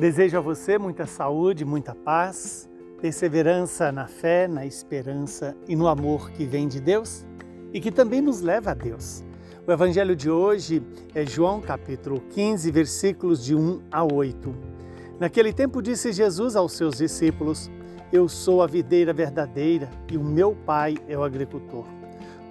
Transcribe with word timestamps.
Desejo 0.00 0.38
a 0.38 0.40
você 0.40 0.78
muita 0.78 1.04
saúde, 1.04 1.62
muita 1.62 1.94
paz, 1.94 2.66
perseverança 3.02 3.92
na 3.92 4.06
fé, 4.06 4.48
na 4.48 4.64
esperança 4.64 5.54
e 5.68 5.76
no 5.76 5.86
amor 5.86 6.30
que 6.30 6.46
vem 6.46 6.66
de 6.66 6.80
Deus 6.80 7.26
e 7.70 7.82
que 7.82 7.92
também 7.92 8.22
nos 8.22 8.40
leva 8.40 8.70
a 8.70 8.74
Deus. 8.74 9.22
O 9.66 9.70
evangelho 9.70 10.16
de 10.16 10.30
hoje 10.30 10.82
é 11.14 11.26
João 11.26 11.60
capítulo 11.60 12.18
15, 12.30 12.70
versículos 12.70 13.44
de 13.44 13.54
1 13.54 13.82
a 13.92 14.02
8. 14.02 14.54
Naquele 15.18 15.52
tempo 15.52 15.82
disse 15.82 16.14
Jesus 16.14 16.56
aos 16.56 16.72
seus 16.72 16.96
discípulos: 16.96 17.70
Eu 18.10 18.26
sou 18.26 18.62
a 18.62 18.66
videira 18.66 19.12
verdadeira 19.12 19.90
e 20.10 20.16
o 20.16 20.24
meu 20.24 20.56
Pai 20.64 20.96
é 21.08 21.18
o 21.18 21.22
agricultor. 21.22 21.84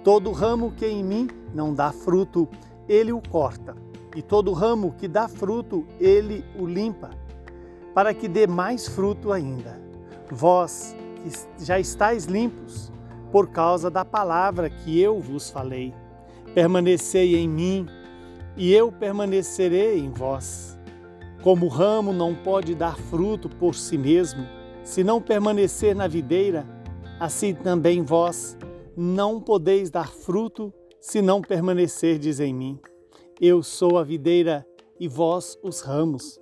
Todo 0.04 0.30
ramo 0.30 0.70
que 0.70 0.86
em 0.86 1.02
mim 1.02 1.26
não 1.52 1.74
dá 1.74 1.90
fruto, 1.90 2.48
ele 2.88 3.10
o 3.10 3.20
corta, 3.20 3.74
e 4.14 4.22
todo 4.22 4.52
ramo 4.52 4.94
que 4.96 5.08
dá 5.08 5.26
fruto, 5.26 5.84
ele 5.98 6.44
o 6.56 6.64
limpa, 6.64 7.10
para 7.94 8.14
que 8.14 8.28
dê 8.28 8.46
mais 8.46 8.86
fruto 8.88 9.32
ainda. 9.32 9.80
Vós 10.30 10.96
que 11.22 11.64
já 11.64 11.78
estáis 11.78 12.24
limpos, 12.24 12.90
por 13.30 13.48
causa 13.48 13.90
da 13.90 14.04
palavra 14.04 14.68
que 14.68 15.00
eu 15.00 15.20
vos 15.20 15.50
falei. 15.50 15.94
Permanecei 16.54 17.36
em 17.36 17.48
mim, 17.48 17.86
e 18.56 18.72
eu 18.72 18.90
permanecerei 18.90 19.98
em 19.98 20.10
vós. 20.10 20.78
Como 21.42 21.66
o 21.66 21.68
ramo 21.68 22.12
não 22.12 22.34
pode 22.34 22.74
dar 22.74 22.96
fruto 22.96 23.48
por 23.48 23.74
si 23.74 23.96
mesmo, 23.96 24.46
se 24.82 25.04
não 25.04 25.20
permanecer 25.20 25.94
na 25.94 26.06
videira, 26.06 26.66
assim 27.18 27.54
também 27.54 28.02
vós 28.02 28.56
não 28.96 29.40
podeis 29.40 29.90
dar 29.90 30.08
fruto 30.08 30.72
se 31.00 31.22
não 31.22 31.40
permanecerdes 31.40 32.40
em 32.40 32.52
mim. 32.52 32.78
Eu 33.40 33.62
sou 33.62 33.96
a 33.96 34.04
videira 34.04 34.66
e 34.98 35.08
vós 35.08 35.56
os 35.62 35.80
ramos. 35.80 36.38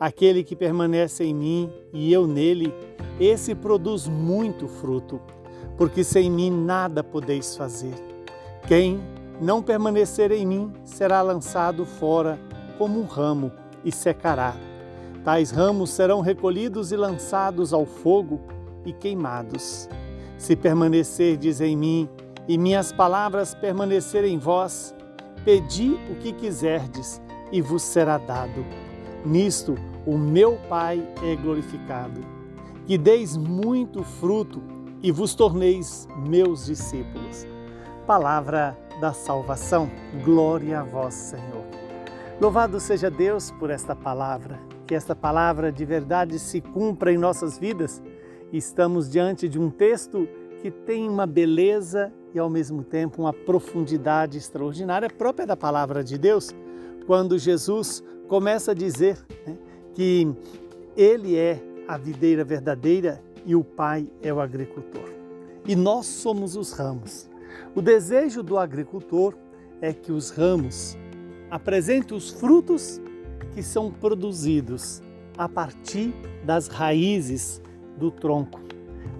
Aquele 0.00 0.42
que 0.42 0.56
permanece 0.56 1.24
em 1.24 1.34
mim 1.34 1.70
e 1.92 2.10
eu 2.10 2.26
nele, 2.26 2.72
esse 3.20 3.54
produz 3.54 4.08
muito 4.08 4.66
fruto, 4.66 5.20
porque 5.76 6.02
sem 6.02 6.30
mim 6.30 6.50
nada 6.50 7.04
podeis 7.04 7.54
fazer. 7.54 7.92
Quem 8.66 8.98
não 9.42 9.62
permanecer 9.62 10.32
em 10.32 10.46
mim 10.46 10.72
será 10.86 11.20
lançado 11.20 11.84
fora 11.84 12.40
como 12.78 12.98
um 12.98 13.04
ramo 13.04 13.52
e 13.84 13.92
secará. 13.92 14.56
Tais 15.22 15.50
ramos 15.50 15.90
serão 15.90 16.22
recolhidos 16.22 16.92
e 16.92 16.96
lançados 16.96 17.74
ao 17.74 17.84
fogo 17.84 18.40
e 18.86 18.94
queimados. 18.94 19.86
Se 20.38 20.56
permanecerdes 20.56 21.60
em 21.60 21.76
mim 21.76 22.08
e 22.48 22.56
minhas 22.56 22.90
palavras 22.90 23.54
permanecerem 23.54 24.32
em 24.32 24.38
vós, 24.38 24.94
pedi 25.44 25.90
o 26.10 26.14
que 26.14 26.32
quiserdes 26.32 27.20
e 27.52 27.60
vos 27.60 27.82
será 27.82 28.16
dado. 28.16 28.64
Nisto 29.24 29.74
o 30.06 30.16
meu 30.16 30.58
Pai 30.68 31.06
é 31.22 31.36
glorificado. 31.36 32.20
Que 32.86 32.96
deis 32.96 33.36
muito 33.36 34.02
fruto 34.02 34.62
e 35.02 35.12
vos 35.12 35.34
torneis 35.34 36.08
meus 36.16 36.66
discípulos. 36.66 37.46
Palavra 38.06 38.76
da 39.00 39.12
salvação. 39.12 39.90
Glória 40.24 40.80
a 40.80 40.84
vós, 40.84 41.14
Senhor. 41.14 41.64
Louvado 42.40 42.80
seja 42.80 43.10
Deus 43.10 43.50
por 43.52 43.70
esta 43.70 43.94
palavra. 43.94 44.58
Que 44.86 44.94
esta 44.94 45.14
palavra 45.14 45.70
de 45.70 45.84
verdade 45.84 46.38
se 46.38 46.60
cumpra 46.60 47.12
em 47.12 47.18
nossas 47.18 47.58
vidas 47.58 48.02
Estamos 48.52 49.08
diante 49.08 49.48
de 49.48 49.60
um 49.60 49.70
texto 49.70 50.28
que 50.60 50.72
tem 50.72 51.08
uma 51.08 51.24
beleza 51.24 52.12
e 52.34 52.38
ao 52.38 52.50
mesmo 52.50 52.82
tempo 52.82 53.22
uma 53.22 53.32
profundidade 53.32 54.38
extraordinária 54.38 55.08
própria 55.08 55.46
da 55.46 55.56
palavra 55.56 56.02
de 56.02 56.18
Deus, 56.18 56.50
quando 57.10 57.36
Jesus 57.36 58.04
começa 58.28 58.70
a 58.70 58.74
dizer 58.74 59.18
né, 59.44 59.58
que 59.94 60.32
Ele 60.96 61.36
é 61.36 61.60
a 61.88 61.98
videira 61.98 62.44
verdadeira 62.44 63.20
e 63.44 63.56
o 63.56 63.64
Pai 63.64 64.06
é 64.22 64.32
o 64.32 64.38
agricultor. 64.38 65.10
E 65.66 65.74
nós 65.74 66.06
somos 66.06 66.54
os 66.54 66.70
ramos. 66.70 67.28
O 67.74 67.82
desejo 67.82 68.44
do 68.44 68.56
agricultor 68.56 69.34
é 69.80 69.92
que 69.92 70.12
os 70.12 70.30
ramos 70.30 70.96
apresentem 71.50 72.16
os 72.16 72.30
frutos 72.30 73.00
que 73.54 73.60
são 73.60 73.90
produzidos 73.90 75.02
a 75.36 75.48
partir 75.48 76.14
das 76.44 76.68
raízes 76.68 77.60
do 77.98 78.12
tronco, 78.12 78.60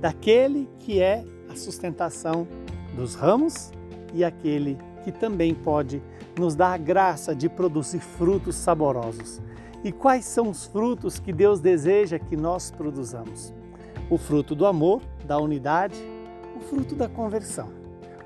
daquele 0.01 0.69
que 0.79 1.01
é 1.01 1.25
a 1.49 1.57
sustentação 1.57 2.47
dos 2.95 3.17
ramos 3.17 3.73
e 4.15 4.23
aquele 4.23 4.79
que 5.03 5.13
também 5.13 5.55
pode 5.55 6.03
nos 6.39 6.55
dar 6.55 6.73
a 6.73 6.79
graça 6.79 7.35
de 7.35 7.49
produzir 7.49 8.01
frutos 8.01 8.57
saborosos. 8.57 9.41
E 9.83 9.91
quais 9.91 10.25
são 10.25 10.51
os 10.51 10.67
frutos 10.67 11.19
que 11.19 11.33
Deus 11.33 11.61
deseja 11.61 12.19
que 12.19 12.37
nós 12.37 12.71
produzamos? 12.71 13.53
O 14.11 14.19
fruto 14.19 14.55
do 14.55 14.67
amor, 14.67 15.01
da 15.25 15.39
unidade, 15.39 15.97
o 16.57 16.61
fruto 16.61 16.95
da 16.95 17.09
conversão. 17.09 17.69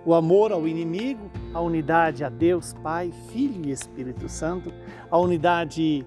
O 0.05 0.13
amor 0.13 0.53
ao 0.53 0.67
inimigo, 0.67 1.31
a 1.53 1.61
unidade 1.61 2.25
a 2.25 2.29
Deus, 2.29 2.75
Pai, 2.83 3.13
Filho 3.31 3.67
e 3.67 3.71
Espírito 3.71 4.29
Santo, 4.29 4.73
a 5.11 5.19
unidade 5.19 6.05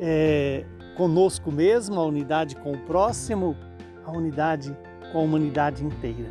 é, 0.00 0.64
conosco 0.96 1.50
mesmo, 1.50 1.98
a 1.98 2.04
unidade 2.04 2.56
com 2.56 2.72
o 2.72 2.78
próximo, 2.78 3.56
a 4.04 4.10
unidade 4.10 4.76
com 5.12 5.18
a 5.18 5.22
humanidade 5.22 5.84
inteira. 5.84 6.30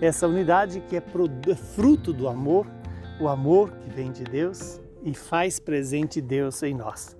Essa 0.00 0.28
unidade 0.28 0.80
que 0.88 0.96
é, 0.96 1.02
é 1.48 1.54
fruto 1.54 2.12
do 2.12 2.28
amor, 2.28 2.66
o 3.20 3.28
amor 3.28 3.70
que 3.72 3.90
vem 3.90 4.12
de 4.12 4.24
Deus 4.24 4.80
e 5.02 5.14
faz 5.14 5.58
presente 5.58 6.20
Deus 6.20 6.62
em 6.62 6.74
nós. 6.74 7.16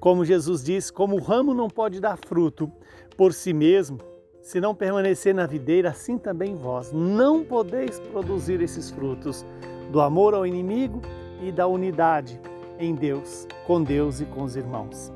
Como 0.00 0.24
Jesus 0.24 0.64
diz, 0.64 0.90
como 0.90 1.16
o 1.16 1.22
ramo 1.22 1.54
não 1.54 1.68
pode 1.68 2.00
dar 2.00 2.16
fruto 2.16 2.70
por 3.16 3.32
si 3.32 3.52
mesmo, 3.52 3.98
se 4.40 4.60
não 4.60 4.74
permanecer 4.74 5.34
na 5.34 5.46
videira, 5.46 5.90
assim 5.90 6.18
também 6.18 6.56
vós 6.56 6.90
não 6.92 7.44
podeis 7.44 8.00
produzir 8.00 8.60
esses 8.60 8.90
frutos 8.90 9.46
do 9.92 10.00
amor 10.00 10.34
ao 10.34 10.46
inimigo 10.46 11.00
e 11.40 11.52
da 11.52 11.66
unidade 11.66 12.40
em 12.78 12.94
Deus, 12.94 13.46
com 13.66 13.82
Deus 13.82 14.20
e 14.20 14.24
com 14.24 14.42
os 14.42 14.56
irmãos. 14.56 15.12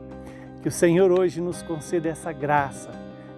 Que 0.62 0.68
o 0.68 0.72
Senhor 0.72 1.10
hoje 1.10 1.40
nos 1.40 1.62
conceda 1.62 2.08
essa 2.08 2.32
graça 2.32 2.90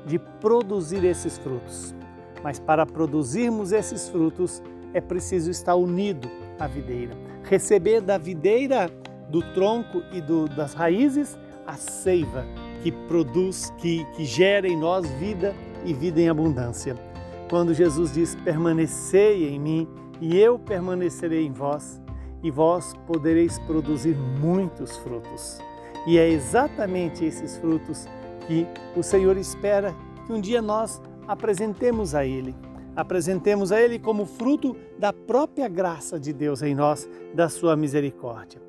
de 0.04 0.18
produzir 0.18 1.04
esses 1.04 1.38
frutos. 1.38 1.94
Mas 2.42 2.58
para 2.58 2.84
produzirmos 2.84 3.72
esses 3.72 4.08
frutos 4.08 4.62
é 4.94 5.00
preciso 5.00 5.50
estar 5.50 5.74
unido 5.74 6.28
à 6.58 6.66
videira, 6.66 7.14
receber 7.44 8.00
da 8.00 8.18
videira, 8.18 8.90
do 9.28 9.42
tronco 9.52 10.02
e 10.12 10.20
do, 10.20 10.48
das 10.48 10.74
raízes 10.74 11.38
a 11.66 11.74
seiva 11.74 12.46
que 12.82 12.90
produz, 12.90 13.72
que, 13.78 14.04
que 14.16 14.24
gera 14.24 14.66
em 14.66 14.76
nós 14.76 15.08
vida 15.12 15.54
e 15.84 15.92
vida 15.92 16.20
em 16.20 16.28
abundância. 16.28 16.96
Quando 17.50 17.74
Jesus 17.74 18.12
diz: 18.12 18.34
Permanecei 18.36 19.48
em 19.48 19.58
mim 19.58 19.88
e 20.20 20.36
eu 20.38 20.58
permanecerei 20.58 21.44
em 21.44 21.52
vós, 21.52 22.00
e 22.42 22.50
vós 22.50 22.94
podereis 23.06 23.58
produzir 23.60 24.16
muitos 24.40 24.96
frutos. 24.98 25.60
E 26.06 26.18
é 26.18 26.28
exatamente 26.28 27.24
esses 27.24 27.56
frutos 27.58 28.06
que 28.46 28.66
o 28.96 29.02
Senhor 29.02 29.36
espera 29.36 29.94
que 30.26 30.32
um 30.32 30.40
dia 30.40 30.62
nós 30.62 31.02
apresentemos 31.26 32.14
a 32.14 32.24
Ele. 32.24 32.54
Apresentemos 32.98 33.70
a 33.70 33.80
Ele 33.80 33.96
como 33.96 34.26
fruto 34.26 34.76
da 34.98 35.12
própria 35.12 35.68
graça 35.68 36.18
de 36.18 36.32
Deus 36.32 36.62
em 36.62 36.74
nós, 36.74 37.08
da 37.32 37.48
sua 37.48 37.76
misericórdia. 37.76 38.60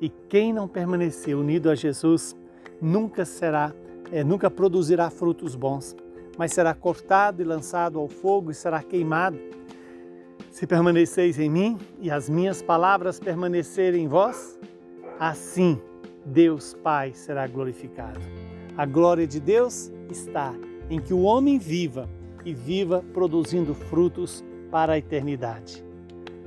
E 0.00 0.08
quem 0.08 0.52
não 0.52 0.66
permanecer 0.66 1.36
unido 1.36 1.70
a 1.70 1.74
Jesus 1.76 2.34
nunca 2.82 3.24
será, 3.24 3.72
é, 4.10 4.24
nunca 4.24 4.50
produzirá 4.50 5.08
frutos 5.08 5.54
bons, 5.54 5.94
mas 6.36 6.52
será 6.52 6.74
cortado 6.74 7.40
e 7.40 7.44
lançado 7.44 8.00
ao 8.00 8.08
fogo 8.08 8.50
e 8.50 8.54
será 8.54 8.82
queimado. 8.82 9.38
Se 10.50 10.66
permaneceis 10.66 11.38
em 11.38 11.48
mim 11.48 11.78
e 12.00 12.10
as 12.10 12.28
minhas 12.28 12.60
palavras 12.60 13.20
permanecerem 13.20 14.02
em 14.02 14.08
vós, 14.08 14.58
assim 15.16 15.80
Deus 16.24 16.74
Pai 16.82 17.12
será 17.12 17.46
glorificado. 17.46 18.18
A 18.76 18.84
glória 18.84 19.28
de 19.28 19.38
Deus 19.38 19.92
está 20.10 20.52
em 20.90 21.00
que 21.00 21.14
o 21.14 21.22
homem 21.22 21.56
viva 21.56 22.08
e 22.46 22.54
viva 22.54 23.04
produzindo 23.12 23.74
frutos 23.74 24.42
para 24.70 24.92
a 24.92 24.98
eternidade. 24.98 25.84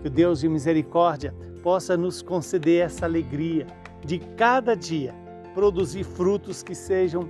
Que 0.01 0.07
o 0.07 0.09
Deus 0.09 0.39
de 0.39 0.47
misericórdia 0.47 1.35
possa 1.61 1.97
nos 1.97 2.21
conceder 2.21 2.85
essa 2.85 3.05
alegria 3.05 3.67
de 4.03 4.17
cada 4.37 4.75
dia 4.75 5.13
produzir 5.53 6.05
frutos 6.05 6.63
que 6.63 6.73
sejam 6.73 7.27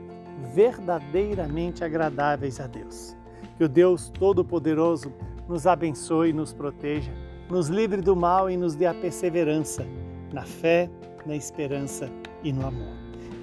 verdadeiramente 0.54 1.84
agradáveis 1.84 2.60
a 2.60 2.68
Deus. 2.68 3.18
Que 3.58 3.64
o 3.64 3.70
Deus 3.70 4.12
Todo-Poderoso 4.12 5.12
nos 5.48 5.66
abençoe 5.66 6.30
e 6.30 6.34
nos 6.34 6.54
proteja, 6.54 7.12
nos 7.50 7.70
livre 7.70 8.02
do 8.02 8.16
mal 8.16 8.52
e 8.52 8.56
nos 8.56 8.76
dê 8.76 8.86
a 8.86 8.94
perseverança 8.94 9.84
na 10.32 10.44
fé, 10.44 10.88
na 11.26 11.36
esperança 11.36 12.08
e 12.44 12.54
no 12.54 12.68
amor. 12.68 12.94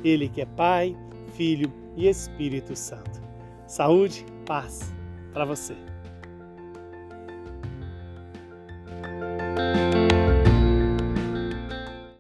Ele 0.05 0.29
que 0.29 0.41
é 0.41 0.47
Pai, 0.47 0.97
Filho 1.35 1.73
e 1.97 2.09
Espírito 2.09 2.77
Santo. 2.77 3.21
Saúde, 3.67 4.25
paz 4.47 4.96
para 5.37 5.45
você. 5.45 5.77